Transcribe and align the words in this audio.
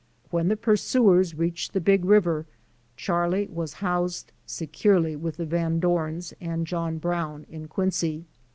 When 0.31 0.47
the 0.47 0.57
pur 0.57 0.77
suers 0.77 1.35
reached 1.37 1.73
the 1.73 1.79
big 1.79 2.05
river 2.05 2.47
Charlie 2.97 3.45
was 3.53 3.73
housed 3.85 4.31
securely 4.47 5.15
with 5.15 5.37
the 5.37 5.45
Van 5.45 5.79
Dorns 5.79 6.33
and 6.41 6.65
John 6.65 6.97
Brown 6.97 7.45
in 7.51 7.67
Quincy. 7.67 8.25